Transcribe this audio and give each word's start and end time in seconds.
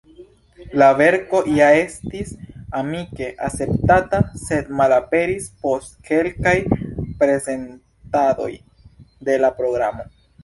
La 0.81 0.85
verko 0.99 1.39
ja 1.57 1.65
estis 1.79 2.31
amike 2.79 3.27
akceptata, 3.47 4.21
sed 4.45 4.71
malaperis 4.79 5.45
post 5.65 5.93
kelkaj 6.09 6.55
prezentadoj 7.21 8.51
el 8.57 9.37
la 9.47 9.53
programo. 9.63 10.09